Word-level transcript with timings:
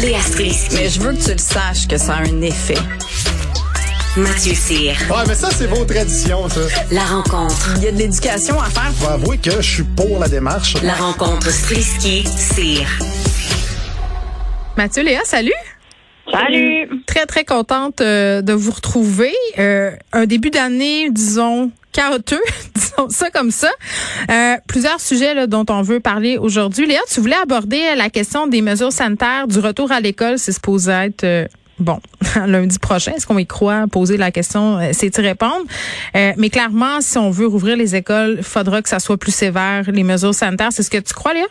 Léa 0.00 0.20
Strisky. 0.20 0.74
Mais 0.74 0.88
je 0.88 1.00
veux 1.00 1.12
que 1.12 1.22
tu 1.22 1.30
le 1.30 1.38
saches 1.38 1.86
que 1.86 1.96
ça 1.96 2.14
a 2.14 2.22
un 2.22 2.40
effet. 2.42 2.78
Mathieu 4.16 4.54
Cyr. 4.54 4.92
Ouais, 5.08 5.22
mais 5.28 5.34
ça, 5.34 5.50
c'est 5.50 5.66
vos 5.66 5.84
traditions, 5.84 6.48
ça. 6.48 6.60
La 6.90 7.04
rencontre. 7.04 7.74
Il 7.76 7.84
y 7.84 7.88
a 7.88 7.92
de 7.92 7.98
l'éducation 7.98 8.60
à 8.60 8.64
faire. 8.66 8.92
Faut 8.96 9.08
avouer 9.08 9.38
que 9.38 9.50
je 9.50 9.70
suis 9.74 9.82
pour 9.84 10.18
la 10.18 10.28
démarche. 10.28 10.74
La 10.82 10.94
rencontre 10.94 11.48
Strisky-Cyr. 11.48 12.86
Mathieu 14.76 15.04
Léa, 15.04 15.20
salut. 15.24 15.52
Salut. 16.30 16.88
Très, 17.06 17.26
très 17.26 17.44
contente 17.44 18.00
euh, 18.00 18.42
de 18.42 18.52
vous 18.52 18.72
retrouver. 18.72 19.32
Euh, 19.58 19.92
un 20.12 20.26
début 20.26 20.50
d'année, 20.50 21.10
disons, 21.10 21.70
chaotique, 21.92 22.38
ça 23.08 23.30
comme 23.30 23.50
ça. 23.50 23.70
Euh, 24.30 24.56
plusieurs 24.66 25.00
sujets 25.00 25.46
dont 25.46 25.64
on 25.68 25.82
veut 25.82 26.00
parler 26.00 26.38
aujourd'hui. 26.38 26.86
Léa, 26.86 27.00
tu 27.12 27.20
voulais 27.20 27.36
aborder 27.42 27.94
la 27.96 28.10
question 28.10 28.46
des 28.46 28.62
mesures 28.62 28.92
sanitaires, 28.92 29.46
du 29.48 29.58
retour 29.58 29.92
à 29.92 30.00
l'école. 30.00 30.38
C'est 30.38 30.52
supposé 30.52 30.90
être... 30.92 31.24
euh, 31.24 31.46
Bon, 31.80 31.98
lundi 32.46 32.78
prochain, 32.78 33.14
est-ce 33.16 33.26
qu'on 33.26 33.36
y 33.36 33.46
croit? 33.46 33.86
Poser 33.90 34.16
la 34.16 34.30
question, 34.30 34.78
euh, 34.78 34.90
c'est 34.92 35.18
y 35.18 35.20
répondre. 35.20 35.64
Mais 36.14 36.48
clairement, 36.48 37.00
si 37.00 37.18
on 37.18 37.30
veut 37.30 37.48
rouvrir 37.48 37.76
les 37.76 37.96
écoles, 37.96 38.36
il 38.38 38.44
faudra 38.44 38.80
que 38.80 38.88
ça 38.88 39.00
soit 39.00 39.16
plus 39.16 39.34
sévère, 39.34 39.82
les 39.90 40.04
mesures 40.04 40.34
sanitaires. 40.34 40.68
C'est 40.70 40.84
ce 40.84 40.90
que 40.90 40.98
tu 40.98 41.12
crois, 41.12 41.34
Léa? 41.34 41.46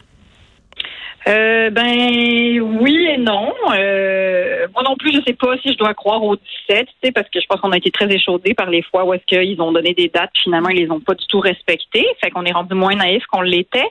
Euh, 1.27 1.69
ben 1.69 2.61
oui 2.61 3.07
et 3.09 3.17
non. 3.17 3.53
Euh, 3.73 4.67
moi 4.73 4.83
non 4.83 4.95
plus, 4.97 5.13
je 5.13 5.21
sais 5.25 5.33
pas 5.33 5.57
si 5.57 5.71
je 5.71 5.77
dois 5.77 5.93
croire 5.93 6.21
au 6.23 6.35
17, 6.35 6.85
tu 6.85 6.93
sais, 7.03 7.11
parce 7.11 7.29
que 7.29 7.39
je 7.39 7.45
pense 7.47 7.61
qu'on 7.61 7.71
a 7.71 7.77
été 7.77 7.91
très 7.91 8.11
échaudés 8.11 8.53
par 8.53 8.69
les 8.69 8.81
fois 8.81 9.05
où 9.05 9.13
est-ce 9.13 9.25
qu'ils 9.25 9.61
ont 9.61 9.71
donné 9.71 9.93
des 9.93 10.09
dates, 10.09 10.31
finalement 10.43 10.69
ils 10.69 10.83
les 10.83 10.91
ont 10.91 10.99
pas 10.99 11.15
du 11.15 11.25
tout 11.27 11.39
respectées. 11.39 12.05
Fait 12.21 12.29
qu'on 12.31 12.43
est 12.43 12.51
rendu 12.51 12.73
moins 12.73 12.95
naïf 12.95 13.23
qu'on 13.27 13.41
l'était. 13.41 13.89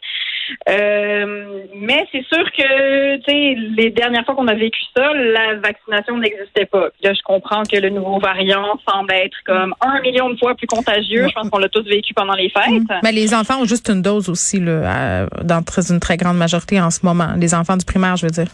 Euh, 0.69 1.63
mais 1.75 2.07
c'est 2.13 2.25
sûr 2.27 2.45
que, 2.53 3.17
tu 3.17 3.23
sais, 3.27 3.55
les 3.77 3.91
dernières 3.91 4.25
fois 4.25 4.35
qu'on 4.35 4.49
a 4.49 4.55
vécu 4.55 4.81
ça, 4.97 5.13
la 5.15 5.57
vaccination 5.57 6.19
n'existait 6.19 6.67
pas. 6.67 6.91
Puis 6.91 7.05
là, 7.05 7.15
je 7.15 7.23
comprends 7.23 7.63
que 7.63 7.77
le 7.77 7.91
nouveau 7.91 8.19
variant 8.19 8.79
semble 8.89 9.13
être 9.13 9.37
comme 9.45 9.75
un 9.81 10.01
million 10.01 10.31
de 10.31 10.39
fois 10.39 10.55
plus 10.55 10.67
contagieux. 10.67 11.29
Je 11.29 11.35
pense 11.35 11.51
qu'on 11.51 11.59
l'a 11.59 11.69
tous 11.69 11.85
vécu 11.85 12.15
pendant 12.15 12.35
les 12.35 12.51
fêtes. 12.51 12.83
Mais 13.03 13.13
les 13.13 13.35
enfants 13.35 13.61
ont 13.61 13.67
juste 13.67 13.89
une 13.89 14.03
dose 14.03 14.29
aussi, 14.29 14.61
là, 14.61 15.27
dans 15.43 15.63
une 15.91 16.01
très 16.01 16.17
grande 16.17 16.37
majorité 16.37 16.81
en 16.81 16.91
ce 16.91 17.05
moment. 17.05 17.31
Les 17.37 17.55
enfants 17.55 17.77
du 17.77 17.85
primaire, 17.85 18.17
je 18.17 18.27
veux 18.27 18.33
dire. 18.33 18.49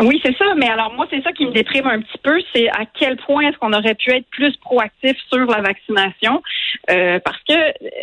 Oui, 0.00 0.20
c'est 0.24 0.36
ça. 0.36 0.44
Mais 0.56 0.68
alors 0.68 0.92
moi, 0.94 1.06
c'est 1.10 1.22
ça 1.22 1.32
qui 1.32 1.44
me 1.46 1.50
déprime 1.52 1.86
un 1.86 2.00
petit 2.00 2.18
peu, 2.22 2.40
c'est 2.54 2.68
à 2.68 2.84
quel 2.98 3.16
point 3.16 3.48
est-ce 3.48 3.58
qu'on 3.58 3.72
aurait 3.72 3.94
pu 3.96 4.10
être 4.12 4.26
plus 4.30 4.56
proactif 4.58 5.16
sur 5.32 5.46
la 5.46 5.60
vaccination, 5.60 6.42
Euh, 6.90 7.18
parce 7.24 7.38
que 7.48 7.54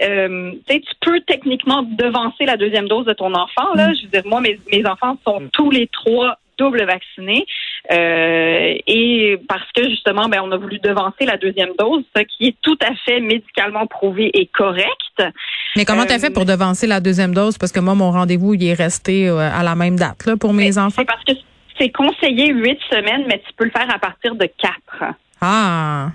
euh, 0.04 0.52
tu 0.68 0.74
sais, 0.74 0.80
tu 0.82 0.94
peux 1.02 1.20
techniquement 1.22 1.84
devancer 1.84 2.46
la 2.46 2.58
deuxième 2.58 2.88
dose 2.88 3.06
de 3.06 3.14
ton 3.14 3.34
enfant. 3.34 3.74
Là, 3.76 3.94
je 3.94 4.04
veux 4.04 4.10
dire, 4.10 4.22
moi, 4.26 4.42
mes, 4.42 4.60
mes 4.72 4.86
enfants 4.86 5.18
sont 5.26 5.42
tous 5.54 5.72
les 5.72 5.88
trois 5.88 6.38
double 6.58 6.84
vaccinés, 6.86 7.46
euh, 7.92 8.76
et 8.88 9.38
parce 9.48 9.70
que 9.74 9.90
justement, 9.90 10.28
ben, 10.30 10.40
on 10.44 10.52
a 10.52 10.58
voulu 10.58 10.80
devancer 10.80 11.26
la 11.26 11.38
deuxième 11.38 11.72
dose, 11.78 12.04
ce 12.16 12.22
qui 12.24 12.48
est 12.48 12.56
tout 12.62 12.78
à 12.82 12.94
fait 13.06 13.20
médicalement 13.20 13.86
prouvé 13.88 14.32
et 14.34 14.46
correct. 14.48 15.16
Mais 15.76 15.84
comment 15.86 16.06
t'as 16.06 16.16
Euh, 16.16 16.20
fait 16.20 16.34
pour 16.34 16.46
devancer 16.46 16.88
la 16.88 17.00
deuxième 17.02 17.34
dose? 17.34 17.58
Parce 17.58 17.72
que 17.74 17.80
moi, 17.82 17.94
mon 17.96 18.12
rendez-vous, 18.12 18.54
il 18.54 18.66
est 18.66 18.74
resté 18.74 19.28
euh, 19.28 19.38
à 19.38 19.64
la 19.64 19.76
même 19.76 19.98
date 19.98 20.26
là, 20.26 20.38
pour 20.38 20.54
mes 20.54 20.66
Mais 20.70 20.78
enfants. 20.78 20.96
C'est 21.02 21.06
parce 21.06 21.24
que 21.26 21.34
c'est 21.80 21.90
conseillé 21.90 22.52
huit 22.52 22.80
semaines, 22.90 23.26
mais 23.28 23.42
tu 23.46 23.54
peux 23.56 23.66
le 23.66 23.72
faire 23.72 23.94
à 23.94 24.00
partir 24.00 24.36
de 24.36 24.46
quatre. 24.46 25.14
Ah! 25.42 26.10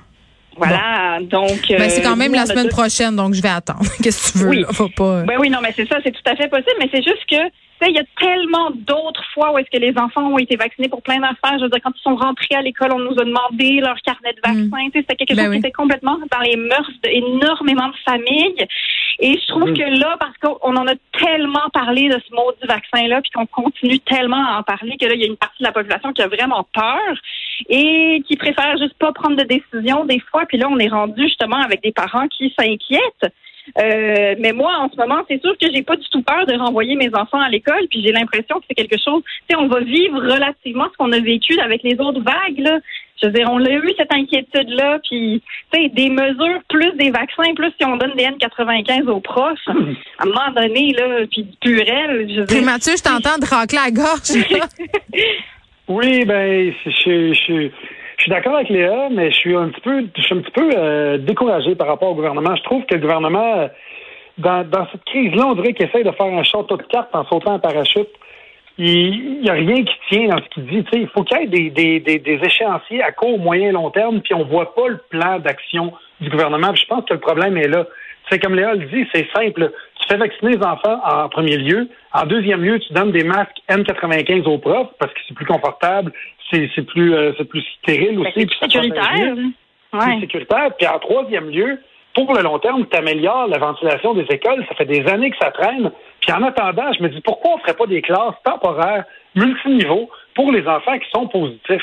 Voilà, 0.56 1.19
donc. 1.22 1.61
Ben, 1.69 1.89
c'est 1.89 2.05
euh, 2.05 2.08
quand 2.08 2.16
même 2.16 2.33
nous, 2.33 2.39
la 2.39 2.47
semaine 2.47 2.69
prochaine, 2.69 3.16
donc 3.16 3.34
je 3.34 3.41
vais 3.41 3.48
attendre. 3.48 3.84
Qu'est-ce 4.03 4.33
que 4.33 4.38
tu 4.38 4.44
veux? 4.44 4.50
Oui. 4.50 4.61
Là? 4.61 4.69
Faut 4.72 4.88
pas... 4.88 5.22
Ben 5.22 5.36
oui, 5.38 5.48
non, 5.48 5.58
mais 5.62 5.72
c'est 5.75 5.88
ça, 5.88 5.98
c'est 6.05 6.11
tout 6.11 6.20
à 6.27 6.36
fait 6.36 6.48
possible, 6.48 6.77
mais 6.78 6.88
c'est 6.92 7.03
juste 7.03 7.25
que, 7.31 7.36
sais, 7.84 7.91
il 7.91 7.97
y 7.97 8.00
a 8.00 8.05
tellement 8.19 8.70
d'autres 8.70 9.25
fois 9.33 9.53
où 9.53 9.59
est-ce 9.59 9.70
que 9.70 9.81
les 9.81 9.97
enfants 9.98 10.27
ont 10.27 10.39
été 10.39 10.56
vaccinés 10.56 10.89
pour 10.89 11.03
plein 11.03 11.19
d'affaires. 11.19 11.59
Je 11.59 11.64
veux 11.64 11.70
dire, 11.70 11.81
quand 11.83 11.92
ils 11.95 12.03
sont 12.03 12.17
rentrés 12.17 12.55
à 12.55 12.62
l'école, 12.62 12.92
on 12.92 12.98
nous 12.98 13.19
a 13.19 13.25
demandé 13.25 13.81
leur 13.81 13.97
carnet 14.03 14.33
de 14.33 14.41
vaccin. 14.45 14.87
Tu 14.87 14.92
sais, 14.92 15.06
c'était 15.09 15.17
quelque 15.17 15.37
Ben 15.37 15.45
chose 15.45 15.50
oui. 15.50 15.61
qui 15.61 15.67
était 15.67 15.72
complètement 15.72 16.19
dans 16.31 16.41
les 16.41 16.56
mœurs 16.56 16.91
d'énormément 17.03 17.88
de 17.88 17.97
familles. 18.05 18.66
Et 19.19 19.38
je 19.38 19.47
trouve 19.49 19.72
que 19.72 20.00
là, 20.00 20.16
parce 20.19 20.37
qu'on 20.38 20.77
en 20.77 20.87
a 20.87 20.94
tellement 21.19 21.69
parlé 21.72 22.09
de 22.09 22.19
ce 22.27 22.34
maudit 22.34 22.66
vaccin-là, 22.66 23.21
puis 23.21 23.31
qu'on 23.32 23.47
continue 23.47 23.99
tellement 24.00 24.44
à 24.44 24.59
en 24.60 24.62
parler, 24.62 24.97
que 24.99 25.06
là, 25.06 25.15
il 25.15 25.21
y 25.21 25.25
a 25.25 25.26
une 25.26 25.37
partie 25.37 25.62
de 25.62 25.66
la 25.66 25.72
population 25.72 26.12
qui 26.12 26.22
a 26.22 26.28
vraiment 26.28 26.66
peur 26.72 27.00
et 27.69 28.22
qui 28.26 28.37
préfère 28.37 28.78
juste 28.78 28.94
pas 28.94 29.12
prendre 29.12 29.37
de 29.37 29.44
décision 29.44 30.05
des 30.05 30.21
fois. 30.31 30.47
Puis 30.47 30.59
là, 30.59 30.69
on 30.71 30.78
est 30.78 30.88
rendu 30.88 31.22
justement 31.22 31.59
avec 31.59 31.82
des 31.82 31.93
parents 31.93 32.28
qui 32.28 32.53
s'inquiètent. 32.59 33.32
Euh, 33.78 34.34
mais 34.38 34.53
moi, 34.53 34.72
en 34.78 34.91
ce 34.91 34.97
moment, 34.97 35.22
c'est 35.28 35.41
sûr 35.41 35.56
que 35.58 35.66
j'ai 35.72 35.82
pas 35.82 35.97
du 35.97 36.08
tout 36.10 36.22
peur 36.22 36.47
de 36.47 36.54
renvoyer 36.54 36.97
mes 36.97 37.14
enfants 37.14 37.41
à 37.41 37.48
l'école. 37.48 37.86
Puis 37.91 38.03
j'ai 38.03 38.12
l'impression 38.12 38.58
que 38.58 38.64
c'est 38.69 38.75
quelque 38.75 38.98
chose. 39.03 39.22
Tu 39.48 39.54
sais, 39.54 39.56
on 39.56 39.69
va 39.69 39.81
vivre 39.81 40.20
relativement 40.20 40.86
ce 40.92 40.97
qu'on 40.97 41.12
a 41.12 41.20
vécu 41.20 41.58
avec 41.60 41.82
les 41.82 41.98
autres 42.00 42.20
vagues. 42.20 42.58
Là. 42.58 42.78
Je 43.20 43.26
veux 43.26 43.32
dire, 43.32 43.48
on 43.50 43.64
a 43.64 43.70
eu 43.70 43.92
cette 43.97 44.12
inquiétude-là. 44.12 44.98
Puis, 45.08 45.42
tu 45.72 45.82
sais, 45.82 45.88
des 45.88 46.10
mesures 46.10 46.60
plus 46.69 46.92
des 46.97 47.10
vaccins, 47.10 47.54
plus 47.54 47.72
si 47.78 47.86
on 47.86 47.97
donne 47.97 48.14
des 48.16 48.25
N95 48.25 49.08
aux 49.08 49.20
profs. 49.20 49.58
À 49.69 49.72
un 49.72 50.26
moment 50.26 50.52
donné, 50.54 50.92
là, 50.92 51.26
puis 51.31 51.42
du 51.44 51.56
purel. 51.60 52.28
Je 52.28 52.41
veux 52.41 52.47
Puis 52.47 52.56
dire, 52.56 52.64
Mathieu, 52.64 52.94
je 52.97 53.02
t'entends 53.02 53.38
de 53.38 53.47
racler 53.47 53.78
la 53.84 53.91
gorge. 53.91 54.31
Oui, 55.91 56.25
ben, 56.25 56.72
je, 56.87 57.32
je, 57.34 57.69
je, 58.20 58.25
suis 58.25 58.31
d'accord 58.31 58.56
avec 58.56 58.69
Léa, 58.69 59.08
mais 59.10 59.31
je 59.31 59.36
suis 59.36 59.56
un 59.56 59.69
petit 59.69 59.81
peu, 59.81 60.04
je 60.14 60.22
suis 60.22 60.34
un 60.34 60.41
petit 60.42 60.50
peu 60.50 60.70
euh, 60.76 61.16
découragé 61.16 61.75
par 61.75 61.86
rapport 61.86 62.10
au 62.10 62.14
gouvernement. 62.14 62.54
Je 62.54 62.62
trouve 62.64 62.84
que 62.84 62.94
le 62.94 63.00
gouvernement, 63.00 63.60
euh, 63.60 63.69
dans, 64.36 64.62
dans 64.69 64.86
cette 64.92 65.04
crise-là, 65.04 65.47
on 65.47 65.54
dirait 65.54 65.72
qu'il 65.72 65.86
essaie 65.86 66.04
de 66.04 66.10
faire 66.10 66.26
un 66.26 66.42
château 66.42 66.76
de 66.76 66.82
cartes 66.82 67.14
en 67.14 67.25
sautant 67.25 67.54
en 67.54 67.58
parachute. 67.58 68.08
Il 68.76 69.41
n'y 69.41 69.48
a 69.48 69.54
rien 69.54 69.84
qui 69.84 69.94
tient 70.10 70.28
dans 70.28 70.38
ce 70.38 70.48
qu'il 70.50 70.66
dit. 70.66 70.84
Il 70.92 71.08
faut 71.08 71.25
qu'il 71.25 71.38
y 71.38 71.42
ait 71.42 71.47
des, 71.47 71.70
des, 71.70 72.00
des, 72.00 72.19
des 72.19 72.41
échéanciers 72.44 73.03
à 73.03 73.10
court, 73.10 73.38
moyen, 73.38 73.72
long 73.72 73.91
terme, 73.91 74.20
puis 74.20 74.34
on 74.34 74.44
voit 74.44 74.75
pas 74.75 74.88
le 74.88 74.98
plan 75.08 75.38
d'action 75.38 75.92
du 76.20 76.28
gouvernement. 76.28 76.75
Je 76.75 76.84
pense 76.87 77.04
que 77.06 77.14
le 77.14 77.20
problème 77.20 77.56
est 77.56 77.69
là. 77.69 77.87
C'est 78.28 78.38
comme 78.38 78.54
Léa 78.54 78.75
le 78.75 78.86
dit, 78.86 79.06
c'est 79.12 79.26
simple. 79.34 79.72
Tu 80.00 80.06
fais 80.08 80.16
vacciner 80.16 80.53
les 80.56 80.64
enfants 80.64 81.00
en 81.04 81.28
premier 81.28 81.56
lieu. 81.56 81.88
En 82.12 82.26
deuxième 82.26 82.62
lieu, 82.62 82.78
tu 82.78 82.92
donnes 82.92 83.12
des 83.12 83.25
masques 83.25 83.58
N95 83.69 84.44
aux 84.44 84.58
profs 84.58 84.91
parce 84.98 85.12
que 85.12 85.20
c'est 85.26 85.34
plus 85.34 85.47
confortable, 85.47 86.12
c'est 86.50 86.70
c'est 86.75 86.82
plus 86.86 87.14
euh, 87.14 87.32
c'est 87.38 87.44
plus 87.44 87.62
stérile 87.82 88.19
aussi. 88.20 88.32
c'est 88.34 88.48
ça 88.54 88.66
sécuritaire. 88.66 89.34
plus 89.34 89.54
Ouais. 89.92 90.20
sécuritaire. 90.20 90.70
Puis 90.78 90.86
en 90.86 90.98
troisième 91.00 91.50
lieu, 91.50 91.81
pour 92.14 92.32
le 92.34 92.42
long 92.42 92.58
terme, 92.60 92.86
tu 92.88 92.97
améliores 92.97 93.48
la 93.48 93.58
ventilation 93.58 94.14
des 94.14 94.26
écoles. 94.31 94.64
Ça 94.69 94.75
fait 94.76 94.84
des 94.84 95.06
années 95.08 95.31
que 95.31 95.37
ça 95.41 95.50
traîne. 95.50 95.91
Puis 96.20 96.32
en 96.32 96.42
attendant, 96.44 96.92
je 96.92 97.02
me 97.02 97.08
dis 97.08 97.20
pourquoi 97.20 97.52
on 97.52 97.56
ne 97.56 97.60
ferait 97.62 97.75
pas 97.75 97.87
des 97.87 98.02
classes 98.02 98.34
temporaires, 98.44 99.04
multiniveaux, 99.34 100.08
pour 100.34 100.52
les 100.52 100.66
enfants 100.66 100.98
qui 100.98 101.08
sont 101.10 101.26
positifs? 101.26 101.82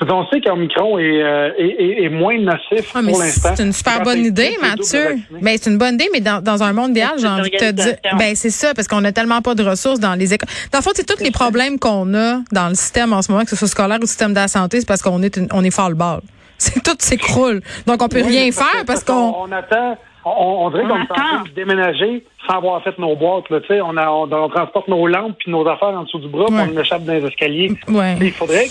On 0.00 0.26
sait 0.28 0.40
qu'Omicron 0.40 0.98
est, 0.98 1.22
euh, 1.22 1.50
est, 1.58 1.64
est, 1.66 2.02
est 2.04 2.08
moins 2.08 2.38
nocif 2.38 2.92
Ah, 2.94 3.00
pour 3.04 3.18
l'instant. 3.18 3.50
c'est 3.56 3.64
une 3.64 3.72
super 3.72 4.00
bonne 4.02 4.24
idée, 4.24 4.56
Mathieu. 4.62 5.16
Ben, 5.42 5.56
c'est 5.60 5.70
une 5.70 5.78
bonne 5.78 5.94
idée, 5.94 6.08
mais 6.12 6.20
dans, 6.20 6.40
dans 6.40 6.62
un 6.62 6.72
monde 6.72 6.90
idéal, 6.90 7.12
j'ai 7.16 7.22
C'est 7.22 7.28
envie 7.28 7.50
de 7.50 7.56
te 7.56 7.70
dire. 7.72 7.96
Ben, 8.16 8.34
c'est 8.36 8.50
ça, 8.50 8.74
parce 8.74 8.86
qu'on 8.86 9.04
a 9.04 9.10
tellement 9.10 9.42
pas 9.42 9.54
de 9.56 9.64
ressources 9.64 9.98
dans 9.98 10.14
les 10.14 10.32
écoles. 10.34 10.48
Dans 10.72 10.78
le 10.78 10.82
fond, 10.84 10.90
c'est 10.94 11.04
tous 11.04 11.22
les 11.22 11.32
problèmes 11.32 11.78
qu'on 11.80 12.14
a 12.14 12.38
dans 12.52 12.68
le 12.68 12.74
système 12.74 13.12
en 13.12 13.22
ce 13.22 13.32
moment, 13.32 13.42
que 13.44 13.50
ce 13.50 13.56
soit 13.56 13.66
scolaire 13.68 13.98
ou 14.00 14.06
système 14.06 14.30
de 14.30 14.36
la 14.38 14.46
santé, 14.48 14.78
c'est 14.80 14.86
parce 14.86 15.02
qu'on 15.02 15.20
est, 15.22 15.36
une- 15.36 15.48
on 15.52 15.64
est 15.64 15.74
fort 15.74 15.88
le 15.88 15.96
bal. 15.96 16.20
C'est 16.58 16.82
tout 16.82 16.96
s'écroule. 16.98 17.60
Donc, 17.86 18.02
on 18.02 18.08
peut 18.08 18.20
Oui, 18.22 18.36
rien 18.38 18.50
faire 18.52 18.84
parce 18.86 19.04
qu'on. 19.04 19.34
on 19.42 19.52
attend. 19.52 19.96
On, 20.24 20.66
on 20.66 20.70
dirait 20.70 20.82
On 20.84 20.88
qu'on 20.88 20.96
est 20.96 21.02
en 21.02 21.06
train 21.06 21.36
attend. 21.36 21.44
de 21.44 21.50
déménager 21.54 22.24
sans 22.48 22.56
avoir 22.58 22.82
fait 22.82 22.98
nos 22.98 23.14
boîtes. 23.14 23.48
Là, 23.50 23.60
tu 23.60 23.68
sais. 23.68 23.80
on, 23.80 23.96
a, 23.96 24.08
on, 24.10 24.30
on 24.30 24.48
transporte 24.48 24.88
nos 24.88 25.06
lampes 25.06 25.36
puis 25.38 25.50
nos 25.52 25.66
affaires 25.68 25.88
en 25.96 26.02
dessous 26.02 26.18
du 26.18 26.28
bras, 26.28 26.46
puis 26.46 26.56
Ouais. 26.56 26.70
on 26.74 26.80
échappe 26.80 27.04
dans 27.04 27.12
les 27.14 27.24
escaliers. 27.24 27.72
Ouais. 27.88 28.16
Mais 28.18 28.26
Il 28.26 28.32
faudrait, 28.32 28.66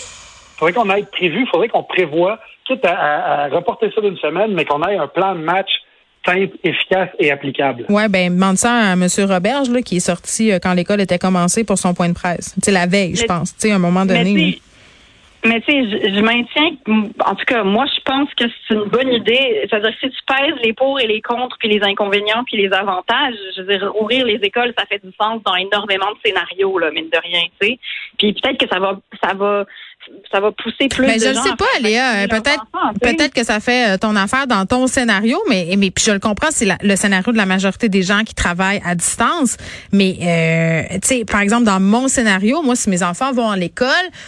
faudrait 0.57 0.73
qu'on 0.73 0.89
aille 0.89 1.05
prévu, 1.11 1.41
il 1.41 1.47
faudrait 1.47 1.69
qu'on 1.69 1.83
prévoie, 1.83 2.39
quitte 2.65 2.83
à, 2.85 2.91
à- 2.97 3.43
à 3.43 3.47
reporter 3.49 3.89
ça 3.93 4.01
d'une 4.01 4.17
semaine, 4.17 4.53
mais 4.53 4.65
qu'on 4.65 4.81
ait 4.83 4.97
un 4.97 5.07
plan 5.07 5.35
de 5.35 5.39
match 5.41 5.69
simple, 6.25 6.57
efficace 6.63 7.09
et 7.19 7.31
applicable. 7.31 7.85
Ouais, 7.89 8.09
ben, 8.09 8.33
demande 8.33 8.57
ça 8.57 8.73
à 8.73 8.93
M. 8.93 9.07
Roberge, 9.29 9.69
là, 9.69 9.81
qui 9.81 9.97
est 9.97 10.01
sorti 10.01 10.51
euh, 10.51 10.59
quand 10.61 10.73
l'école 10.73 10.99
était 10.99 11.19
commencée 11.19 11.63
pour 11.63 11.77
son 11.77 11.93
point 11.93 12.09
de 12.09 12.13
presse. 12.13 12.53
Tu 12.55 12.61
sais, 12.65 12.71
la 12.71 12.85
veille, 12.85 13.15
je 13.15 13.21
Mais- 13.21 13.27
pense. 13.27 13.55
Tu 13.55 13.61
sais, 13.67 13.71
à 13.71 13.75
un 13.75 13.79
moment 13.79 14.03
Mais 14.03 14.17
donné. 14.17 14.33
tu 14.33 14.51
sais, 14.51 14.59
mais 15.45 15.61
tu 15.61 15.71
sais, 15.71 15.83
je, 15.89 16.15
je 16.15 16.19
maintiens, 16.19 16.71
que, 16.85 16.91
en 17.23 17.35
tout 17.35 17.45
cas, 17.45 17.63
moi, 17.63 17.85
je 17.95 18.01
pense 18.03 18.27
que 18.33 18.43
c'est 18.67 18.73
une 18.73 18.89
bonne 18.89 19.13
idée. 19.13 19.61
C'est-à-dire, 19.69 19.93
si 20.01 20.09
tu 20.09 20.17
pèses 20.27 20.55
les 20.63 20.73
pour 20.73 20.99
et 20.99 21.07
les 21.07 21.21
contre, 21.21 21.55
puis 21.59 21.69
les 21.69 21.81
inconvénients, 21.83 22.43
puis 22.45 22.57
les 22.57 22.73
avantages, 22.73 23.35
je 23.55 23.61
veux 23.61 23.77
dire, 23.77 23.93
ouvrir 23.97 24.25
les 24.25 24.39
écoles, 24.43 24.73
ça 24.77 24.85
fait 24.87 24.99
du 25.01 25.13
sens 25.21 25.41
dans 25.45 25.55
énormément 25.55 26.11
de 26.11 26.17
scénarios, 26.25 26.77
là, 26.79 26.91
mine 26.91 27.07
de 27.09 27.19
rien, 27.23 27.43
tu 27.61 27.67
sais. 27.67 27.79
Puis 28.17 28.33
peut-être 28.33 28.57
que 28.57 28.67
ça 28.67 28.79
va, 28.79 28.99
ça 29.23 29.33
va 29.35 29.63
ça 30.31 30.39
va 30.39 30.51
pousser 30.51 30.87
plus 30.89 31.05
Mais 31.05 31.17
de 31.17 31.25
je 31.25 31.33
gens 31.33 31.43
sais 31.43 31.55
pas, 31.57 31.65
Léa. 31.81 32.27
Peut-être, 32.27 32.65
peut-être 33.01 33.33
que 33.33 33.43
ça 33.43 33.59
fait 33.59 33.95
euh, 33.95 33.97
ton 33.97 34.15
affaire 34.15 34.47
dans 34.47 34.65
ton 34.65 34.87
scénario, 34.87 35.37
mais 35.49 35.75
mais 35.77 35.91
puis 35.91 36.03
je 36.05 36.11
le 36.11 36.19
comprends, 36.19 36.49
c'est 36.51 36.67
le 36.81 36.95
scénario 36.95 37.31
de 37.31 37.37
la 37.37 37.45
majorité 37.45 37.89
des 37.89 38.03
gens 38.03 38.23
qui 38.23 38.35
travaillent 38.35 38.81
à 38.85 38.95
distance. 38.95 39.57
Mais 39.91 40.17
euh, 40.21 40.97
tu 41.01 41.07
sais, 41.07 41.25
par 41.25 41.41
exemple, 41.41 41.63
dans 41.63 41.79
mon 41.79 42.07
scénario, 42.07 42.61
moi, 42.61 42.75
si 42.75 42.89
mes 42.89 43.03
enfants 43.03 43.31
vont 43.31 43.49
à 43.49 43.57
l'école, 43.57 43.87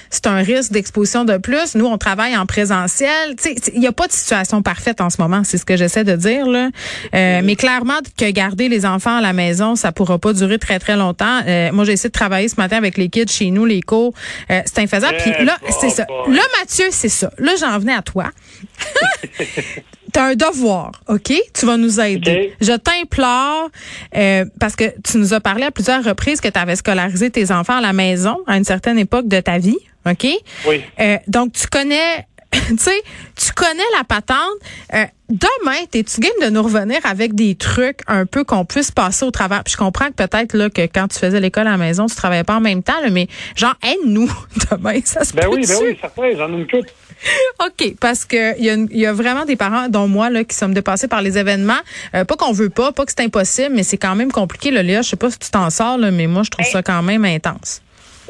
c'est 0.09 0.27
un 0.27 0.37
risque 0.37 0.71
d'exposition 0.71 1.25
de 1.25 1.37
plus. 1.37 1.75
Nous, 1.75 1.85
on 1.85 1.97
travaille 1.97 2.35
en 2.37 2.45
présentiel. 2.45 3.35
Tu 3.37 3.55
sais, 3.55 3.55
il 3.73 3.81
y 3.81 3.87
a 3.87 3.91
pas 3.91 4.07
de 4.07 4.13
situation 4.13 4.61
parfaite 4.61 5.01
en 5.01 5.09
ce 5.09 5.21
moment. 5.21 5.43
C'est 5.43 5.57
ce 5.57 5.65
que 5.65 5.77
j'essaie 5.77 6.03
de 6.03 6.15
dire 6.15 6.45
là. 6.45 6.69
Euh, 7.15 7.41
mais 7.43 7.55
clairement, 7.55 7.99
que 8.17 8.29
garder 8.31 8.69
les 8.69 8.85
enfants 8.85 9.17
à 9.17 9.21
la 9.21 9.33
maison, 9.33 9.75
ça 9.75 9.91
pourra 9.91 10.17
pas 10.17 10.33
durer 10.33 10.59
très 10.59 10.79
très 10.79 10.95
longtemps. 10.95 11.41
Euh, 11.47 11.71
moi, 11.71 11.85
j'ai 11.85 11.93
essayé 11.93 12.09
de 12.09 12.13
travailler 12.13 12.47
ce 12.47 12.55
matin 12.55 12.77
avec 12.77 12.97
les 12.97 13.09
kids 13.09 13.27
chez 13.27 13.51
nous, 13.51 13.65
les 13.65 13.81
cours. 13.81 14.13
Euh, 14.51 14.61
c'est 14.65 14.79
infaisable. 14.79 15.17
Puis 15.17 15.45
là, 15.45 15.57
c'est 15.71 15.89
ça. 15.89 16.05
bah. 16.07 16.23
Là, 16.27 16.41
Mathieu, 16.59 16.85
c'est 16.91 17.09
ça. 17.09 17.31
Là, 17.37 17.53
j'en 17.59 17.77
venais 17.79 17.93
à 17.93 18.01
toi. 18.01 18.31
T'as 20.11 20.29
un 20.31 20.35
devoir, 20.35 20.91
OK? 21.07 21.31
Tu 21.53 21.65
vas 21.67 21.77
nous 21.77 21.99
aider. 21.99 22.55
Je 22.61 22.71
t'implore, 22.73 23.69
euh, 24.15 24.43
parce 24.59 24.75
que 24.75 24.85
tu 25.03 25.17
nous 25.17 25.33
as 25.35 25.39
parlé 25.39 25.65
à 25.65 25.71
plusieurs 25.71 26.03
reprises 26.03 26.41
que 26.41 26.47
tu 26.47 26.57
avais 26.57 26.75
scolarisé 26.75 27.29
tes 27.29 27.51
enfants 27.51 27.77
à 27.77 27.81
la 27.81 27.93
maison 27.93 28.39
à 28.47 28.57
une 28.57 28.63
certaine 28.63 28.97
époque 28.97 29.27
de 29.27 29.39
ta 29.39 29.59
vie, 29.59 29.77
OK? 30.09 30.27
Oui. 30.67 30.81
Euh, 30.99 31.17
donc, 31.27 31.53
tu 31.53 31.67
connais, 31.67 32.25
tu 32.69 32.77
sais, 32.77 33.01
tu 33.35 33.51
connais 33.53 33.83
la 33.97 34.03
patente. 34.03 34.39
Euh, 34.93 35.05
demain, 35.29 35.85
t'es-tu 35.91 36.19
game 36.19 36.31
de 36.41 36.49
nous 36.49 36.63
revenir 36.63 36.97
avec 37.03 37.35
des 37.35 37.55
trucs 37.55 37.99
un 38.07 38.25
peu 38.25 38.43
qu'on 38.43 38.65
puisse 38.65 38.91
passer 38.91 39.25
au 39.25 39.31
travers? 39.31 39.63
Puis 39.63 39.73
je 39.73 39.77
comprends 39.77 40.07
que 40.07 40.13
peut-être 40.13 40.53
là 40.53 40.69
que 40.69 40.81
quand 40.81 41.07
tu 41.07 41.19
faisais 41.19 41.39
l'école 41.39 41.67
à 41.67 41.71
la 41.71 41.77
maison, 41.77 42.07
tu 42.07 42.15
travaillais 42.15 42.43
pas 42.43 42.55
en 42.55 42.61
même 42.61 42.81
temps, 42.81 42.99
là, 43.01 43.09
mais 43.11 43.27
genre, 43.55 43.75
aide-nous 43.83 44.31
demain. 44.71 44.99
Ça 45.05 45.23
se 45.23 45.33
Ben 45.33 45.47
oui, 45.49 45.65
ben 45.67 45.77
oui, 45.81 45.97
certain, 45.99 46.31
j'en 46.35 46.51
ai 46.53 46.57
une 46.57 46.67
coupe. 46.67 46.87
OK, 47.65 47.95
parce 47.99 48.25
que 48.25 48.57
il 48.57 48.65
y, 48.65 49.05
a 49.05 49.11
y 49.11 49.13
vraiment 49.13 49.45
des 49.45 49.55
parents, 49.55 49.89
dont 49.89 50.07
moi, 50.07 50.29
là, 50.29 50.43
qui 50.43 50.55
sommes 50.55 50.73
dépassés 50.73 51.07
par 51.07 51.21
les 51.21 51.37
événements. 51.37 51.79
Euh, 52.15 52.25
pas 52.25 52.35
qu'on 52.35 52.53
veut 52.53 52.69
pas, 52.69 52.91
pas 52.91 53.05
que 53.05 53.11
c'est 53.15 53.23
impossible, 53.23 53.75
mais 53.75 53.83
c'est 53.83 53.97
quand 53.97 54.15
même 54.15 54.31
compliqué, 54.31 54.71
là, 54.71 54.81
Léa. 54.81 55.01
Je 55.01 55.09
sais 55.09 55.17
pas 55.17 55.29
si 55.29 55.37
tu 55.37 55.51
t'en 55.51 55.69
sors, 55.69 55.97
là, 55.97 56.11
mais 56.11 56.27
moi, 56.27 56.43
je 56.43 56.49
trouve 56.49 56.65
ça 56.65 56.81
quand 56.81 57.03
même 57.03 57.25
intense. 57.25 57.81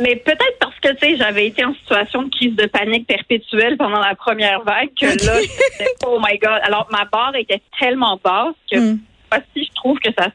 Mais 0.02 0.16
peut-être 0.16 0.60
parce 0.82 0.96
que, 0.96 1.00
tu 1.00 1.10
sais, 1.12 1.18
j'avais 1.18 1.48
été 1.48 1.64
en 1.66 1.74
situation 1.76 2.24
de 2.24 2.30
crise 2.30 2.56
de 2.56 2.66
panique 2.66 3.08
perpétuelle 3.08 3.78
pendant 3.78 4.00
la 4.00 4.16
première 4.16 4.62
vague 4.64 4.90
que 5.00 5.06
là, 5.06 5.40
j'étais, 5.42 5.92
oh 6.06 6.20
my 6.24 6.38
God. 6.38 6.60
Alors, 6.64 6.88
ma 6.92 7.06
barre 7.06 7.36
était 7.36 7.62
tellement 7.80 8.20
basse 8.24 8.56
que, 8.72 8.78
Mm. 8.80 9.00
voici, 9.32 9.46
je 9.70 9.74
trouve 9.76 10.00
que 10.00 10.10
ça... 10.18 10.28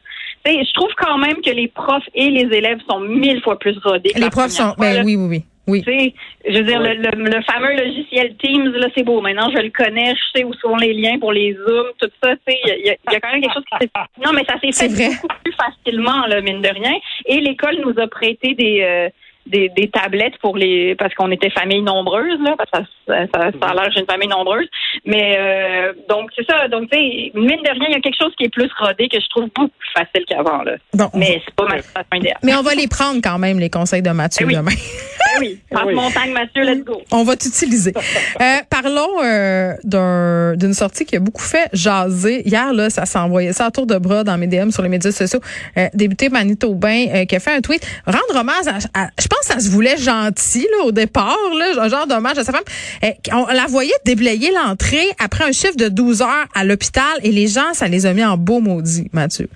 Tu 0.44 0.52
sais, 0.52 0.64
je 0.64 0.72
trouve 0.74 0.90
quand 0.98 1.16
même 1.16 1.40
que 1.40 1.50
les 1.50 1.68
profs 1.68 2.08
et 2.14 2.28
les 2.28 2.54
élèves 2.56 2.78
sont 2.88 3.00
mille 3.00 3.40
fois 3.42 3.58
plus 3.58 3.78
rodés. 3.82 4.12
Les 4.14 4.28
profs 4.28 4.50
sont, 4.50 4.74
fois, 4.74 4.76
ben 4.78 4.96
là. 4.96 5.02
oui, 5.04 5.16
oui, 5.16 5.26
oui. 5.28 5.44
Oui. 5.66 5.82
Tu 5.82 5.90
sais, 5.98 6.14
je 6.46 6.58
veux 6.58 6.64
dire, 6.64 6.78
le, 6.78 6.92
le- 6.92 7.24
le 7.24 7.42
fameux 7.44 7.74
logiciel 7.74 8.36
Teams, 8.36 8.70
là, 8.74 8.88
c'est 8.94 9.02
beau. 9.02 9.22
Maintenant, 9.22 9.48
je 9.50 9.62
le 9.62 9.70
connais, 9.70 10.14
je 10.14 10.38
sais 10.38 10.44
où 10.44 10.52
sont 10.52 10.76
les 10.76 10.92
liens 10.92 11.18
pour 11.18 11.32
les 11.32 11.54
Zooms, 11.54 11.86
tout 11.98 12.10
ça. 12.22 12.36
Tu 12.36 12.52
sais, 12.52 12.58
il 12.66 12.84
y, 12.84 12.90
a- 12.90 12.92
y 13.16 13.20
quand 13.20 13.32
même 13.32 13.40
quelque 13.40 13.54
chose 13.54 13.64
qui 13.72 13.78
s'est... 13.86 13.90
Non, 14.22 14.32
mais 14.34 14.44
ça 14.46 14.60
s'est 14.60 14.72
fait 14.72 14.88
vrai. 14.94 15.08
beaucoup 15.22 15.34
plus 15.42 15.54
facilement, 15.54 16.26
là, 16.26 16.42
mine 16.42 16.60
de 16.60 16.68
rien. 16.68 16.92
Et 17.24 17.40
l'école 17.40 17.78
nous 17.82 17.98
a 17.98 18.06
prêté 18.08 18.52
des... 18.54 18.82
euh, 18.82 19.08
des, 19.46 19.68
des 19.76 19.88
tablettes 19.90 20.38
pour 20.40 20.56
les 20.56 20.94
parce 20.96 21.14
qu'on 21.14 21.30
était 21.30 21.50
famille 21.50 21.82
nombreuse 21.82 22.38
là 22.42 22.54
parce 22.56 22.70
que 22.70 22.90
ça, 23.06 23.26
ça, 23.34 23.50
ça 23.60 23.66
a 23.68 23.74
l'air 23.74 23.84
que 23.86 23.92
j'ai 23.94 24.00
une 24.00 24.06
famille 24.06 24.28
nombreuse 24.28 24.66
mais 25.04 25.36
euh, 25.38 25.92
donc 26.08 26.30
c'est 26.36 26.46
ça 26.48 26.66
donc 26.68 26.88
tu 26.90 26.96
sais 26.98 27.30
mine 27.34 27.60
de 27.62 27.70
rien 27.70 27.86
il 27.88 27.92
y 27.92 27.96
a 27.96 28.00
quelque 28.00 28.16
chose 28.18 28.32
qui 28.38 28.44
est 28.44 28.48
plus 28.48 28.70
rodé 28.78 29.08
que 29.08 29.20
je 29.20 29.28
trouve 29.28 29.44
beaucoup 29.54 29.68
plus 29.78 29.90
facile 29.94 30.24
qu'avant 30.26 30.62
là 30.62 30.76
Bon, 30.94 31.10
mais 31.14 31.42
c'est 31.44 31.54
pas 31.54 31.66
ma 31.66 32.16
idéale 32.16 32.38
mais 32.42 32.54
on 32.54 32.62
va 32.62 32.74
les 32.74 32.88
prendre 32.88 33.20
quand 33.22 33.38
même, 33.38 33.58
les 33.58 33.70
conseils 33.70 34.02
de 34.02 34.10
Mathieu 34.10 34.44
Eh 34.44 34.48
oui. 34.48 34.56
demain. 34.56 34.70
Ben 34.70 35.40
oui 35.40 35.58
passe 35.70 35.82
Oui. 35.86 35.94
montagne 35.94 36.32
Mathieu 36.32 36.62
let's 36.62 36.84
go 36.84 37.02
On 37.12 37.24
va 37.24 37.36
t'utiliser. 37.36 37.92
Euh, 38.40 38.44
parlons 38.70 39.22
euh, 39.22 39.72
d'un- 39.84 40.56
d'une 40.56 40.72
sortie 40.74 41.04
qui 41.04 41.16
a 41.16 41.20
beaucoup 41.20 41.42
fait 41.42 41.68
jaser. 41.72 42.46
Hier, 42.48 42.72
là, 42.72 42.88
ça 42.90 43.04
s'est 43.06 43.18
envoyé 43.18 43.52
ça 43.52 43.66
à 43.66 43.70
tour 43.70 43.86
de 43.86 43.96
bras 43.98 44.22
dans 44.24 44.38
mes 44.38 44.46
DM 44.46 44.70
sur 44.70 44.82
les 44.82 44.88
médias 44.88 45.10
sociaux. 45.10 45.40
Euh, 45.76 45.88
député 45.94 46.28
Manitobain 46.28 47.06
euh, 47.14 47.24
qui 47.24 47.34
a 47.36 47.40
fait 47.40 47.52
un 47.52 47.60
tweet. 47.60 47.84
Rendre 48.06 48.40
hommage 48.40 48.66
à, 48.94 49.02
à- 49.04 49.08
je 49.20 49.26
ça 49.42 49.58
se 49.58 49.70
voulait 49.70 49.96
gentil 49.96 50.66
au 50.84 50.92
départ, 50.92 51.36
un 51.78 51.88
genre 51.88 52.06
d'hommage 52.06 52.38
à 52.38 52.44
sa 52.44 52.52
femme. 52.52 52.64
Euh, 53.02 53.08
on 53.32 53.46
la 53.46 53.66
voyait 53.66 53.92
déblayer 54.04 54.50
l'entrée 54.52 55.06
après 55.18 55.44
un 55.44 55.52
chiffre 55.52 55.76
de 55.76 55.88
12 55.88 56.22
heures 56.22 56.46
à 56.54 56.64
l'hôpital 56.64 57.14
et 57.22 57.30
les 57.30 57.46
gens, 57.46 57.72
ça 57.72 57.88
les 57.88 58.06
a 58.06 58.12
mis 58.12 58.24
en 58.24 58.36
beau 58.36 58.60
maudit, 58.60 59.08
Mathieu. 59.12 59.48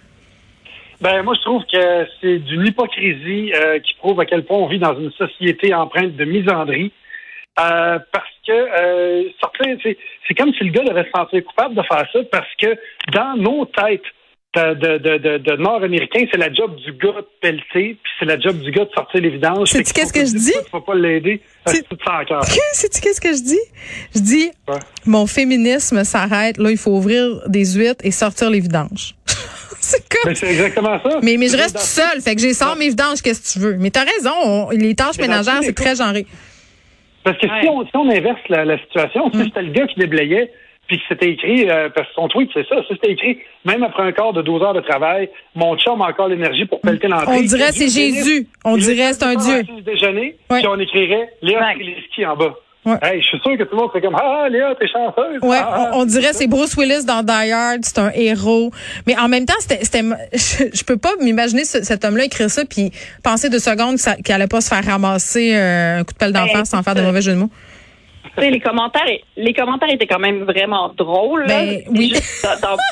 Ben 1.00 1.22
moi 1.22 1.34
je 1.36 1.42
trouve 1.42 1.62
que 1.72 2.06
c'est 2.20 2.38
d'une 2.38 2.66
hypocrisie 2.66 3.52
euh, 3.54 3.78
qui 3.78 3.94
prouve 3.94 4.18
à 4.20 4.26
quel 4.26 4.44
point 4.44 4.58
on 4.58 4.66
vit 4.66 4.80
dans 4.80 4.98
une 4.98 5.12
société 5.12 5.72
empreinte 5.72 6.16
de 6.16 6.24
misandrie. 6.24 6.92
Euh, 7.60 7.98
parce 8.12 8.30
que 8.46 8.52
euh, 8.52 9.24
c'est 10.26 10.34
comme 10.34 10.52
si 10.54 10.64
le 10.64 10.70
gars 10.70 10.84
devait 10.84 11.04
se 11.04 11.10
sentir 11.10 11.44
coupable 11.44 11.74
de 11.74 11.82
faire 11.82 12.06
ça 12.12 12.18
parce 12.30 12.54
que 12.60 12.76
dans 13.12 13.36
nos 13.36 13.64
têtes 13.64 14.02
de, 14.56 14.98
de, 14.98 15.38
de, 15.38 15.56
Nord-Américains, 15.56 16.24
c'est 16.32 16.38
la 16.38 16.52
job 16.52 16.74
du 16.76 16.92
gars 16.92 17.12
de 17.20 17.26
pelleter, 17.40 17.96
puis 18.02 18.12
c'est 18.18 18.24
la 18.24 18.40
job 18.40 18.58
du 18.60 18.70
gars 18.70 18.86
de 18.86 18.90
sortir 18.94 19.20
les 19.20 19.28
vidanges. 19.30 19.68
Sais-tu 19.68 19.84
Fait 19.84 19.92
qu'il 19.92 20.02
qu'est-ce 20.02 20.12
que 20.12 20.24
je 20.26 20.30
tu 20.32 20.38
dis? 20.38 20.52
Tu 20.52 20.70
vas 20.72 20.80
pas 20.80 20.94
l'aider. 20.94 21.40
C'est- 21.66 21.84
C'est 21.88 22.10
encore. 22.10 22.44
Sais-tu 22.72 23.00
qu'est-ce 23.00 23.20
que 23.20 23.28
je 23.34 23.42
dis? 23.42 23.60
Je 24.14 24.20
dis, 24.20 24.50
Ouais. 24.66 24.78
mon 25.06 25.26
féminisme 25.26 26.02
s'arrête. 26.02 26.56
Là, 26.58 26.70
il 26.70 26.78
faut 26.78 26.92
ouvrir 26.92 27.42
des 27.48 27.64
huîtres 27.74 28.04
et 28.04 28.10
sortir 28.10 28.48
les 28.50 28.60
vidanges. 28.60 29.14
c'est 29.80 30.02
comme... 30.08 30.30
Mais 30.30 30.34
c'est 30.34 30.48
exactement 30.50 30.98
ça. 31.02 31.18
Mais, 31.22 31.36
mais 31.36 31.48
je 31.48 31.56
reste 31.56 31.76
tout 31.76 31.82
seul, 31.82 32.20
fait 32.22 32.34
que 32.34 32.40
j'ai 32.40 32.54
sors 32.54 32.74
mes 32.76 32.88
vidanges, 32.88 33.20
qu'est-ce 33.22 33.42
que 33.54 33.58
tu 33.60 33.64
veux. 33.64 33.76
Mais 33.78 33.90
t'as 33.90 34.04
raison, 34.04 34.32
on- 34.44 34.70
les 34.70 34.94
tâches 34.94 35.18
ménagères, 35.18 35.62
c'est 35.62 35.74
très 35.74 35.94
genré. 35.94 36.26
Parce 37.22 37.36
que 37.38 37.46
Ouais. 37.46 37.60
si, 37.62 37.68
on, 37.68 37.84
si 37.84 37.90
on 37.96 38.08
inverse 38.10 38.40
la, 38.48 38.64
la 38.64 38.78
situation, 38.78 39.28
Mm. 39.28 39.32
si 39.34 39.44
c'était 39.44 39.62
le 39.62 39.72
gars 39.72 39.86
qui 39.86 40.00
déblayait, 40.00 40.50
puis 40.88 40.96
que 40.98 41.02
c'était 41.08 41.30
écrit, 41.30 41.70
euh, 41.70 41.88
parce 41.94 42.08
que 42.08 42.14
son 42.14 42.26
tweet, 42.28 42.50
c'est 42.54 42.66
ça, 42.66 42.76
c'était 42.88 43.12
écrit, 43.12 43.38
même 43.64 43.82
après 43.84 44.02
un 44.02 44.12
quart 44.12 44.32
de 44.32 44.42
12 44.42 44.62
heures 44.62 44.74
de 44.74 44.80
travail, 44.80 45.28
mon 45.54 45.76
chum 45.76 46.00
a 46.02 46.06
encore 46.08 46.28
l'énergie 46.28 46.64
pour 46.64 46.80
pelleter 46.80 47.06
l'entrée. 47.08 47.36
On 47.38 47.42
dirait 47.42 47.68
Que 47.68 47.74
c'est. 47.74 47.88
Jésus. 47.88 48.48
On 48.64 48.76
dirait 48.76 49.12
c'est 49.12 49.24
un 49.24 49.34
Dieu. 49.36 49.62
déjeuner, 49.84 50.36
Ouais. 50.50 50.58
puis 50.58 50.66
on 50.66 50.78
écrirait 50.80 51.28
Léa. 51.42 51.60
Streliski 51.74 52.26
en 52.26 52.36
bas. 52.36 52.54
Ouais. 52.86 52.94
Hey, 53.02 53.20
je 53.20 53.26
suis 53.26 53.38
sûr 53.40 53.58
que 53.58 53.64
tout 53.64 53.72
le 53.72 53.76
monde 53.76 53.88
serait 53.90 54.00
comme 54.00 54.16
Ah, 54.18 54.48
Léa, 54.48 54.74
t'es 54.80 54.86
chanceuse. 54.88 55.40
Ouais, 55.42 55.58
Ah, 55.60 55.90
on, 55.92 56.00
on 56.00 56.04
dirait 56.06 56.32
c'est 56.32 56.46
Bruce 56.46 56.74
Willis 56.76 57.04
dans 57.04 57.22
Die 57.22 57.50
Hard, 57.52 57.80
c'est 57.82 57.98
un 57.98 58.10
héros. 58.14 58.70
Mais 59.06 59.18
en 59.18 59.28
même 59.28 59.44
temps, 59.44 59.54
c'était, 59.58 59.84
c'était, 59.84 60.02
je, 60.32 60.64
je 60.74 60.84
peux 60.84 60.96
pas 60.96 61.10
m'imaginer 61.20 61.64
ce- 61.64 61.82
cet 61.82 62.04
homme-là 62.06 62.24
écrire 62.24 62.48
ça 62.48 62.64
puis 62.64 62.90
penser 63.22 63.50
deux 63.50 63.58
secondes 63.58 63.96
qu'il 64.24 64.34
allait 64.34 64.46
pas 64.46 64.62
se 64.62 64.68
faire 64.74 64.82
ramasser 64.84 65.54
euh, 65.54 65.98
un 65.98 66.04
coup 66.04 66.14
de 66.14 66.18
pelle 66.18 66.32
d'en 66.32 66.44
Ben, 66.46 66.52
face 66.52 66.70
sans 66.70 66.82
faire 66.82 66.94
de 66.94 67.02
mauvais 67.02 67.20
jeu 67.20 67.32
de 67.32 67.38
mots. 67.38 67.50
Les 68.40 68.60
commentaires, 68.60 69.18
les 69.36 69.54
commentaires 69.54 69.90
étaient 69.90 70.06
quand 70.06 70.18
même 70.18 70.44
vraiment 70.44 70.88
drôles. 70.96 71.46
là. 71.46 71.64
Ben, 71.64 71.82
oui. 71.90 72.12
Dans- 72.62 72.76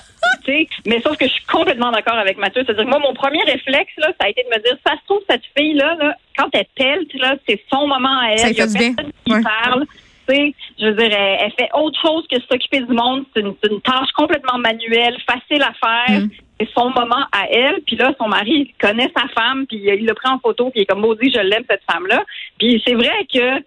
mais 0.87 1.01
sauf 1.01 1.17
que 1.17 1.27
je 1.27 1.33
suis 1.33 1.45
complètement 1.47 1.91
d'accord 1.91 2.15
avec 2.17 2.39
Mathieu. 2.39 2.63
C'est-à-dire 2.65 2.85
que 2.85 2.89
moi, 2.91 2.99
mon 2.99 3.15
premier 3.15 3.43
réflexe, 3.45 3.93
là, 3.99 4.09
ça 4.21 4.27
a 4.27 4.29
été 4.29 4.43
de 4.45 4.49
me 4.57 4.63
dire, 4.63 4.77
ça 4.87 4.93
se 4.93 5.05
trouve, 5.07 5.21
cette 5.29 5.43
fille-là, 5.57 5.97
là, 5.97 6.15
quand 6.37 6.49
elle 6.53 7.07
là, 7.15 7.35
c'est 7.49 7.61
son 7.73 7.87
moment 7.87 8.21
à 8.21 8.33
elle. 8.33 8.39
Ça 8.39 8.51
Il 8.51 8.57
y 8.57 8.61
a 8.61 8.67
bien. 8.67 8.95
personne 8.95 9.13
qui 9.25 9.33
Ouais. 9.33 9.43
parle. 9.43 9.85
Je 10.29 10.87
veux 10.87 10.95
dire, 10.95 11.17
elle, 11.17 11.39
elle 11.41 11.53
fait 11.53 11.71
autre 11.75 11.99
chose 12.01 12.27
que 12.31 12.37
s'occuper 12.41 12.81
du 12.81 12.93
monde. 12.93 13.25
C'est 13.35 13.41
une, 13.41 13.55
tâche 13.81 14.11
complètement 14.17 14.59
manuelle, 14.59 15.17
facile 15.27 15.63
à 15.63 15.73
faire. 15.73 16.21
Mm. 16.21 16.31
C'est 16.59 16.69
son 16.73 16.91
moment 16.91 17.25
à 17.33 17.49
elle. 17.51 17.81
Puis 17.87 17.97
là, 17.97 18.13
son 18.19 18.29
mari 18.29 18.51
il 18.69 18.75
connaît 18.81 19.11
sa 19.17 19.29
femme, 19.29 19.67
puis 19.67 19.79
il 19.85 20.05
l'a 20.05 20.15
pris 20.15 20.29
en 20.29 20.39
photo, 20.39 20.71
puis 20.71 20.81
il 20.81 20.83
est 20.83 20.87
comme 20.87 21.01
maudit, 21.01 21.31
je 21.31 21.41
l'aime 21.41 21.65
cette 21.69 21.83
femme-là. 21.91 22.25
Puis 22.59 22.83
c'est 22.87 22.95
vrai 22.95 23.27
que 23.33 23.63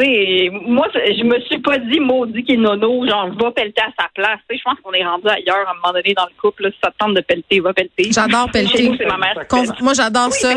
moi, 0.00 0.88
je 0.92 1.24
me 1.24 1.40
suis 1.42 1.58
pas 1.58 1.78
dit 1.78 2.00
maudit 2.00 2.44
est 2.48 2.56
nono, 2.56 3.06
genre 3.06 3.30
va 3.40 3.52
pelleter 3.52 3.82
à 3.82 4.02
sa 4.02 4.08
place. 4.14 4.38
Tu 4.48 4.56
sais, 4.56 4.58
je 4.58 4.62
pense 4.64 4.78
qu'on 4.82 4.92
est 4.92 5.04
rendu 5.04 5.28
ailleurs 5.28 5.66
à 5.68 5.70
un 5.70 5.74
moment 5.74 5.92
donné 5.92 6.14
dans 6.14 6.24
le 6.24 6.40
couple. 6.40 6.64
Là, 6.64 6.70
si 6.70 6.78
ça 6.82 6.90
te 6.90 6.96
tente 6.98 7.14
de 7.14 7.20
pelleter, 7.20 7.60
va 7.60 7.72
pelleter. 7.72 8.10
J'adore 8.12 8.50
pelleter. 8.50 8.88
nous, 8.88 8.96
c'est 8.96 9.06
ma 9.06 9.18
mère. 9.18 9.34
qui 9.40 9.46
Con- 9.48 9.64
pelle. 9.64 9.82
Moi, 9.82 9.92
j'adore 9.94 10.30
Oui, 10.32 10.38
ça. 10.38 10.54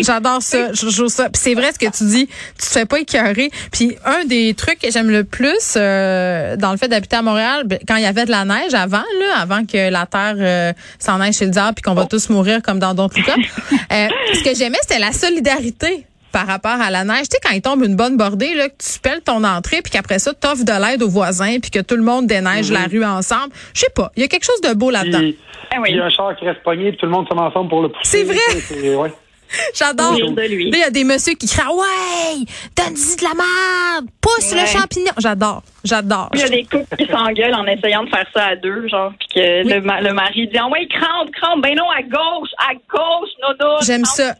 J'adore 0.00 0.42
ça, 0.42 0.72
je 0.72 0.88
joue 0.90 1.08
ça. 1.08 1.28
C'est 1.32 1.54
vrai 1.54 1.72
ce 1.72 1.78
que 1.78 1.90
tu 1.90 2.04
dis, 2.04 2.26
tu 2.26 2.66
te 2.66 2.72
fais 2.72 2.86
pas 2.86 3.00
écœurer. 3.00 3.50
Puis 3.72 3.96
un 4.04 4.24
des 4.26 4.54
trucs 4.54 4.78
que 4.78 4.90
j'aime 4.90 5.10
le 5.10 5.24
plus 5.24 5.74
euh, 5.76 6.56
dans 6.56 6.72
le 6.72 6.76
fait 6.76 6.88
d'habiter 6.88 7.16
à 7.16 7.22
Montréal, 7.22 7.62
ben, 7.64 7.78
quand 7.88 7.96
il 7.96 8.02
y 8.02 8.06
avait 8.06 8.26
de 8.26 8.30
la 8.30 8.44
neige 8.44 8.74
avant, 8.74 8.98
là, 8.98 9.40
avant 9.40 9.64
que 9.64 9.90
la 9.90 10.06
terre 10.06 10.36
euh, 10.38 10.72
s'en 10.98 11.20
aille 11.20 11.32
chez 11.32 11.46
le 11.46 11.50
diable 11.50 11.74
puis 11.76 11.82
qu'on 11.82 11.94
va 11.94 12.06
tous 12.06 12.28
mourir 12.28 12.60
comme 12.62 12.78
dans 12.78 12.94
d'autres 12.94 13.22
cas. 13.22 13.36
euh, 13.92 14.08
ce 14.34 14.44
que 14.44 14.54
j'aimais, 14.54 14.78
c'était 14.82 15.00
la 15.00 15.12
solidarité 15.12 16.06
par 16.32 16.46
rapport 16.46 16.80
à 16.80 16.90
la 16.90 17.04
neige. 17.04 17.22
Tu 17.28 17.30
sais, 17.32 17.38
quand 17.42 17.50
il 17.54 17.62
tombe 17.62 17.82
une 17.84 17.96
bonne 17.96 18.16
bordée, 18.16 18.54
là, 18.54 18.68
que 18.68 18.74
tu 18.78 18.98
pelles 19.00 19.20
ton 19.22 19.42
entrée, 19.44 19.82
puis 19.82 19.90
qu'après 19.92 20.18
ça, 20.18 20.32
t'offres 20.34 20.64
de 20.64 20.72
l'aide 20.90 21.02
aux 21.02 21.08
voisins, 21.08 21.58
puis 21.60 21.70
que 21.70 21.80
tout 21.80 21.96
le 21.96 22.02
monde 22.02 22.26
déneige 22.26 22.70
la 22.70 22.84
rue 22.84 23.04
ensemble. 23.04 23.52
Je 23.74 23.80
sais 23.80 23.90
pas, 23.94 24.10
il 24.16 24.22
y 24.22 24.24
a 24.24 24.28
quelque 24.28 24.44
chose 24.44 24.60
de 24.60 24.74
beau 24.74 24.90
là-dedans. 24.90 25.18
Puis, 25.18 25.36
Ah 25.72 25.76
oui. 25.80 25.88
il 25.90 25.96
y 25.96 26.00
a 26.00 26.04
un 26.06 26.10
char 26.10 26.34
qui 26.36 26.44
reste 26.44 26.62
pogné, 26.62 26.90
puis 26.90 26.98
tout 26.98 27.06
le 27.06 27.12
monde 27.12 27.26
se 27.28 27.34
met 27.34 27.40
ensemble 27.40 27.68
pour 27.68 27.82
le 27.82 27.88
pousser. 27.88 28.24
C'est 28.24 28.24
vrai. 28.24 29.12
J'adore. 29.74 30.14
Il 30.16 30.76
y 30.76 30.82
a 30.82 30.90
des 30.90 31.04
messieurs 31.04 31.34
qui 31.34 31.46
crient 31.46 31.60
Ouais, 31.70 32.44
donne-y 32.76 33.16
de 33.16 33.22
la 33.22 33.34
merde, 33.34 34.06
pousse 34.20 34.52
Ouais. 34.52 34.60
le 34.62 34.66
champignon. 34.66 35.12
J'adore, 35.18 35.62
j'adore. 35.84 36.28
Il 36.34 36.40
y 36.40 36.42
a 36.42 36.48
des 36.48 36.64
couples 36.64 36.96
qui 36.96 37.06
s'engueulent 37.10 37.54
en 37.54 37.66
essayant 37.66 38.04
de 38.04 38.10
faire 38.10 38.26
ça 38.34 38.44
à 38.46 38.56
deux, 38.56 38.86
genre, 38.88 39.12
puis 39.18 39.28
que 39.34 39.64
Oui. 39.64 39.72
le, 39.72 39.80
ma- 39.80 40.00
le 40.00 40.12
mari 40.12 40.46
dit, 40.48 40.58
ah 40.58 40.68
ouais, 40.68 40.86
crampe, 40.88 41.30
crampe, 41.32 41.62
ben 41.62 41.74
non, 41.76 41.88
à 41.90 42.02
gauche, 42.02 42.50
à 42.58 42.74
gauche, 42.74 43.30
Nono. 43.42 43.76
J'aime 43.82 44.02
crampe 44.02 44.16
ça. 44.16 44.34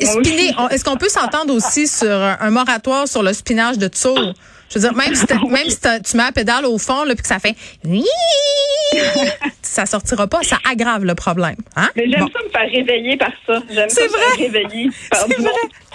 Spinner, 0.00 0.54
on- 0.58 0.68
est-ce 0.68 0.84
qu'on 0.84 0.96
peut 0.96 1.08
s'entendre 1.08 1.54
aussi 1.54 1.86
sur 1.86 2.10
un, 2.10 2.36
un 2.40 2.50
moratoire 2.50 3.06
sur 3.08 3.22
le 3.22 3.32
spinage 3.32 3.78
de 3.78 3.88
tour? 3.88 4.34
Je 4.70 4.78
veux 4.78 4.80
dire, 4.88 4.94
même 4.94 5.14
si, 5.14 5.26
t'as- 5.26 5.38
même 5.48 5.68
si 5.68 5.80
t'as- 5.80 6.00
tu 6.00 6.16
mets 6.16 6.24
la 6.24 6.32
pédale 6.32 6.64
au 6.66 6.78
fond, 6.78 7.04
là, 7.04 7.14
puis 7.14 7.22
que 7.22 7.28
ça 7.28 7.38
fait 7.38 7.54
ça 9.62 9.86
sortira 9.86 10.26
pas, 10.26 10.42
ça 10.42 10.58
aggrave 10.70 11.04
le 11.04 11.14
problème. 11.14 11.56
Hein? 11.76 11.88
Mais 11.96 12.08
j'aime 12.08 12.20
Bon. 12.20 12.28
ça 12.32 12.42
me 12.44 12.48
faire 12.50 12.70
réveiller 12.70 13.16
par 13.16 13.32
ça. 13.46 13.60
J'aime 13.70 13.88
ça 13.88 14.02
C'est 14.02 14.04
me 14.04 14.08
faire 14.18 14.36
réveiller 14.38 14.90
par 15.10 15.20
C'est 15.20 15.34
vrai. 15.36 15.44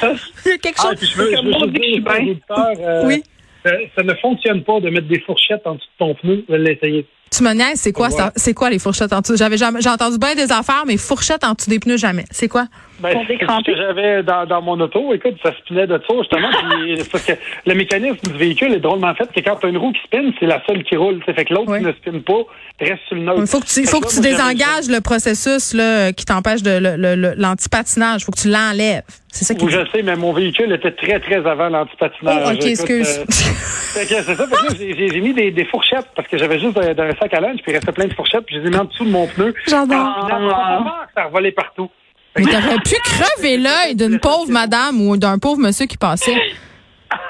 monde. 0.04 0.18
Il 0.46 0.50
y 0.50 0.54
a 0.54 0.58
quelque 0.58 0.76
Ah, 0.80 0.88
chose. 0.90 0.96
puis 0.98 1.08
je 1.08 1.18
veux, 1.18 1.32
je 1.32 1.42
veux 1.42 1.52
je 1.54 2.82
euh, 2.82 3.06
Oui. 3.06 3.24
ça, 3.66 3.72
ça 3.96 4.04
ne 4.04 4.14
fonctionne 4.16 4.64
pas 4.64 4.80
de 4.80 4.90
mettre 4.90 5.08
des 5.08 5.20
fourchettes 5.22 5.66
en 5.66 5.76
dessous 5.76 5.86
de 6.00 6.06
ton 6.06 6.16
pneu. 6.16 6.44
Je 6.48 6.54
vais 6.54 6.60
l'essayer. 6.60 7.06
Tu 7.32 7.44
me 7.44 7.54
niaises, 7.54 7.80
c'est 7.80 7.92
quoi? 7.92 8.10
C'est 8.36 8.54
quoi 8.54 8.70
les 8.70 8.80
fourchettes 8.80 9.14
en 9.14 9.22
dessous? 9.22 9.38
J'avais 9.38 9.58
jamais, 9.58 9.82
j'ai 9.82 9.90
entendu 9.90 10.18
bien 10.18 10.34
des 10.36 10.52
affaires, 10.52 10.84
mais 10.88 10.98
fourchettes 10.98 11.44
en 11.44 11.54
dessous 11.54 11.70
des 11.70 11.80
pneus, 11.80 11.98
jamais. 11.98 12.26
C'est 12.32 12.48
quoi? 12.48 12.66
Ben, 13.00 13.14
Pour 13.14 13.24
c'est 13.28 13.38
ce 13.40 13.64
que 13.66 13.76
j'avais 13.78 14.24
dans, 14.24 14.46
dans 14.46 14.62
mon 14.62 14.78
auto. 14.82 15.14
Écoute, 15.14 15.36
ça 15.42 15.52
spinait 15.60 15.88
de 15.88 16.02
ça, 16.06 16.14
justement. 16.18 16.50
puis 16.82 16.98
parce 17.12 17.24
que 17.24 17.34
le 17.66 17.74
mécanisme 17.76 18.18
du 18.30 18.38
véhicule 18.38 18.74
est 18.74 18.80
drôlement 18.80 19.14
fait 19.16 19.28
que 19.34 19.40
quand 19.48 19.56
tu 19.58 19.68
as 19.68 19.70
une 19.70 19.78
roue 19.78 19.94
qui 19.94 20.02
spinne, 20.04 20.34
c'est 20.40 20.48
la 20.48 20.62
seule 20.68 20.84
qui 20.84 20.98
roule. 20.98 21.22
Ça 21.26 21.34
fait 21.34 21.46
que 21.46 21.54
l'autre 21.54 21.72
Oui. 21.72 21.80
qui 21.80 21.86
ne 21.86 21.94
spinne 21.94 22.22
pas 22.24 22.42
reste 22.82 23.02
sur 23.08 23.16
le 23.16 23.22
neutre. 23.22 23.40
Il 23.42 23.48
faut 23.48 23.60
que 23.62 23.68
tu, 23.68 23.86
faut 23.86 24.00
que 24.02 24.10
tu 24.14 24.20
désengages 24.22 24.90
le 24.90 25.00
processus 25.00 25.74
là, 25.74 26.12
qui 26.12 26.26
t'empêche 26.26 26.62
de 26.64 26.72
le- 26.72 26.98
le- 26.98 27.16
le- 27.16 27.34
l'antipatinage. 27.38 28.26
faut 28.26 28.32
que 28.32 28.40
tu 28.40 28.50
l'enlèves. 28.50 29.04
C'est 29.32 29.46
ça 29.46 29.54
qui 29.56 29.70
je 29.70 29.80
sais, 29.92 30.02
mais 30.02 30.16
mon 30.16 30.34
véhicule 30.34 30.72
était 30.74 30.92
très, 30.92 31.20
très 31.20 31.36
avant 31.46 31.70
l'antipatinage. 31.70 32.44
Oh, 32.46 32.50
ok, 32.50 32.56
Écoute, 32.56 32.66
excuse. 32.68 33.20
euh, 33.20 33.26
c'est 33.30 34.06
ça. 34.24 34.48
Fait 34.48 34.68
que 34.68 34.76
j'ai- 34.78 35.22
mis 35.22 35.34
des, 35.34 35.52
des 35.52 35.66
fourchettes 35.66 36.08
parce 36.16 36.28
que 36.28 36.38
j'avais 36.38 36.60
juste 36.60 36.74
dans, 36.76 36.94
dans 36.94 37.04
un 37.04 37.16
sac 37.16 37.34
à 37.34 37.40
linge, 37.40 37.58
puis 37.62 37.72
il 37.72 37.76
restait 37.76 37.92
plein 37.92 38.06
de 38.08 38.14
fourchettes, 38.14 38.46
puis 38.48 38.56
je 38.56 38.62
les 38.62 38.68
ai 38.68 38.70
mis 38.72 38.78
en 38.78 38.86
dessous 38.86 39.06
de 39.06 39.12
mon 39.12 39.28
pneu. 39.28 39.54
J'adore. 39.68 40.28
Fort, 40.30 40.96
ça 41.16 41.24
revolait 41.26 41.52
partout. 41.52 41.90
Mais 42.38 42.44
t'aurais 42.46 42.78
pu 42.84 42.96
crever 43.04 43.58
l'œil 43.58 43.96
d'une 43.96 44.20
pauvre 44.22 44.50
madame 44.50 45.00
ou 45.02 45.16
d'un 45.18 45.38
pauvre 45.38 45.60
monsieur 45.60 45.86
qui 45.86 45.98
passait. 45.98 46.36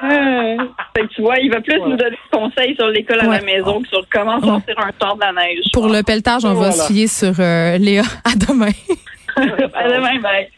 Que 0.01 1.05
tu 1.15 1.21
vois, 1.21 1.37
il 1.39 1.49
va 1.51 1.61
plus 1.61 1.79
nous 1.79 1.95
donner 1.95 2.11
des 2.11 2.17
conseils 2.37 2.75
sur 2.75 2.87
l'école 2.87 3.21
à 3.21 3.27
Ouais. 3.27 3.37
la 3.39 3.43
maison 3.45 3.81
que 3.81 3.87
sur 3.87 4.05
comment 4.11 4.39
sortir 4.41 4.75
un 4.79 4.91
sort 5.01 5.15
de 5.15 5.21
la 5.21 5.31
neige. 5.33 5.63
Pour 5.73 5.87
le 5.87 6.01
pelletage, 6.03 6.43
on 6.45 6.53
va 6.53 6.71
se 6.71 6.91
fier 6.91 7.07
sur 7.07 7.33
euh, 7.39 7.77
Léa. 7.77 8.03
À 8.25 8.35
demain. 8.35 8.71
À 9.37 9.87
demain, 9.87 10.19
bye. 10.19 10.49